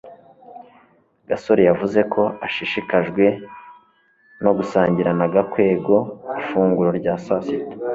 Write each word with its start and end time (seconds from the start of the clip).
gasore 1.29 1.61
yavuze 1.69 1.99
ko 2.13 2.23
ashishikajwe 2.47 3.25
no 4.43 4.51
gusangira 4.57 5.11
na 5.19 5.27
gakwego 5.33 5.95
ifunguro 6.41 6.89
rya 6.99 7.15
saa 7.25 7.41
sita 7.45 7.75